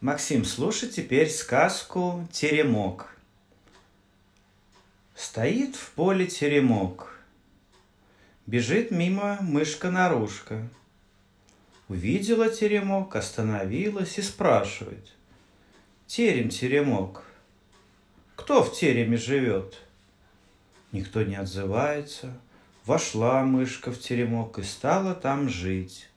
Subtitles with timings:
[0.00, 3.16] Максим, слушай теперь сказку «Теремок».
[5.16, 7.18] Стоит в поле теремок.
[8.46, 10.68] Бежит мимо мышка-нарушка.
[11.88, 15.16] Увидела теремок, остановилась и спрашивает.
[16.06, 17.24] Терем-теремок,
[18.36, 19.82] кто в тереме живет?
[20.92, 22.38] Никто не отзывается.
[22.86, 26.08] Вошла мышка в теремок и стала там жить.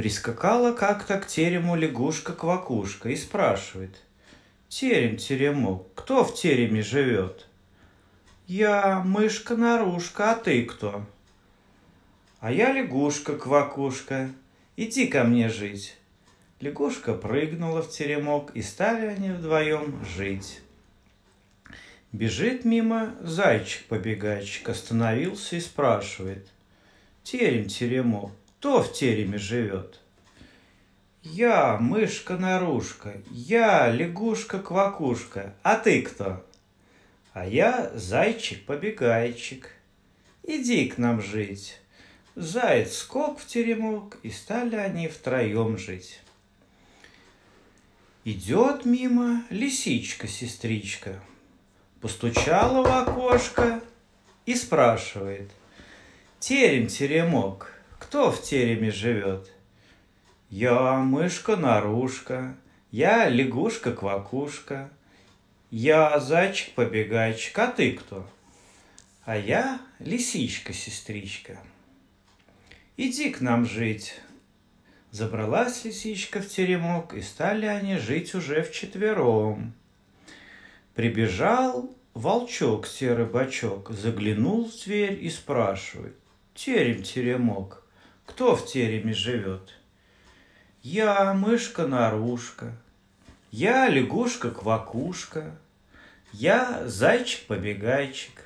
[0.00, 4.00] Прискакала как-то к терему лягушка-квакушка и спрашивает.
[4.70, 7.46] Терем-теремок, кто в тереме живет?
[8.46, 11.04] Я мышка-нарушка, а ты кто?
[12.38, 14.30] А я лягушка-квакушка,
[14.78, 15.98] иди ко мне жить.
[16.60, 20.62] Лягушка прыгнула в теремок, и стали они вдвоем жить.
[22.10, 26.48] Бежит мимо зайчик-побегайчик, остановился и спрашивает.
[27.22, 30.00] Терем-теремок, кто в тереме живет?
[31.22, 36.44] Я мышка-нарушка, я лягушка-квакушка, а ты кто?
[37.32, 39.68] А я зайчик-побегайчик.
[40.42, 41.80] Иди к нам жить.
[42.36, 46.20] Заяц скок в теремок, и стали они втроем жить.
[48.26, 51.18] Идет мимо лисичка-сестричка,
[52.02, 53.80] постучала в окошко
[54.44, 55.50] и спрашивает.
[56.40, 57.79] Терем-теремок,
[58.10, 59.52] кто в тереме живет?
[60.48, 62.56] Я мышка-нарушка,
[62.90, 64.90] я лягушка-квакушка,
[65.70, 68.28] я зайчик-побегайчик, а ты кто?
[69.24, 71.60] А я лисичка-сестричка.
[72.96, 74.20] Иди к нам жить.
[75.12, 79.72] Забралась лисичка в теремок, и стали они жить уже вчетвером.
[80.96, 86.16] Прибежал волчок серый бачок, заглянул в дверь и спрашивает.
[86.56, 87.80] Терем-теремок,
[88.30, 89.74] кто в тереме живет?
[90.82, 92.76] Я мышка-нарушка,
[93.50, 95.58] я лягушка-квакушка,
[96.32, 98.44] я зайчик-побегайчик,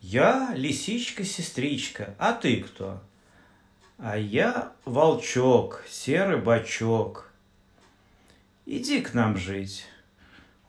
[0.00, 3.02] я лисичка-сестричка, а ты кто?
[3.98, 7.30] А я волчок, серый бачок.
[8.66, 9.84] Иди к нам жить.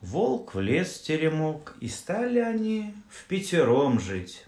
[0.02, 4.47] Волк в лес теремок, и стали они в пятером жить.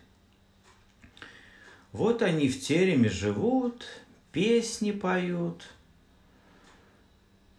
[1.91, 3.83] Вот они в тереме живут,
[4.31, 5.67] песни поют.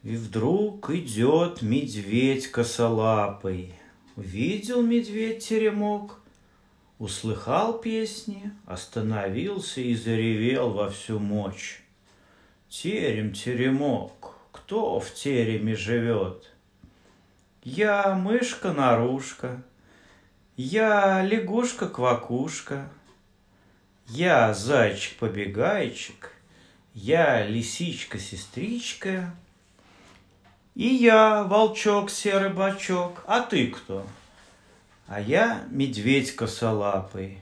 [0.02, 3.74] И вдруг идет медведь косолапый.
[4.16, 6.20] Увидел медведь теремок,
[6.98, 11.80] услыхал песни, остановился и заревел во всю мощь.
[12.68, 16.52] Терем, теремок, кто в тереме живет?
[17.64, 19.62] Я мышка-нарушка,
[20.56, 22.88] я лягушка-квакушка,
[24.10, 26.32] я зайчик-побегайчик,
[26.94, 29.34] я лисичка-сестричка,
[30.74, 34.06] и я волчок-серый бачок, а ты кто?—
[35.10, 37.40] а я медведь косолапый.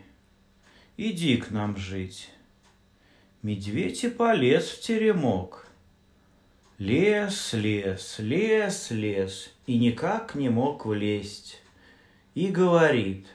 [0.97, 2.31] Иди к нам жить.
[3.43, 5.67] Медведь и полез в теремок.
[6.79, 11.61] Лес, лес, лес, лес, и никак не мог влезть.
[12.35, 13.27] И говорит,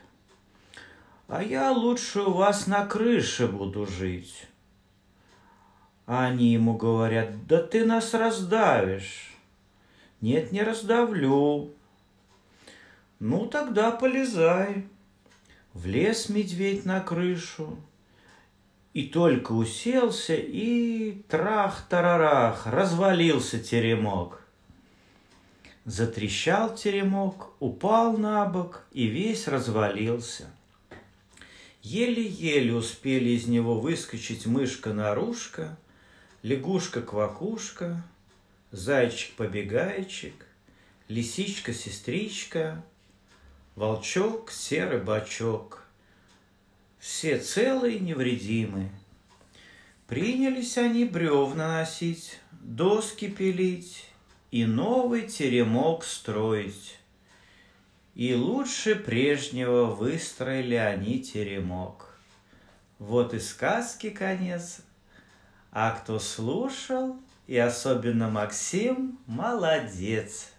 [1.34, 4.46] а я лучше у вас на крыше буду жить.
[6.06, 9.34] Они ему говорят, да ты нас раздавишь.
[10.22, 11.74] Нет, не раздавлю,
[13.18, 14.86] ну, тогда полезай.
[15.74, 17.80] Влез медведь на крышу,
[18.94, 24.44] и только уселся, и трах-тарарах, развалился теремок.
[25.86, 30.48] Затрещал теремок, упал на бок и весь развалился.
[31.84, 35.78] Еле-еле успели из него выскочить мышка-нарушка,
[36.42, 38.02] лягушка-квакушка,
[38.72, 40.34] зайчик-побегайчик,
[41.10, 42.82] лисичка-сестричка,
[43.76, 45.84] волчок, серый бачок.
[47.00, 48.90] Все целые и невредимы.
[50.08, 54.06] Принялись они бревна носить, доски пилить
[54.52, 56.98] и новый теремок строить.
[58.16, 62.18] И лучше прежнего выстроили они теремок.
[63.00, 64.82] Вот и сказки конец.
[65.72, 67.18] А кто слушал,
[67.48, 70.53] и особенно Максим, молодец.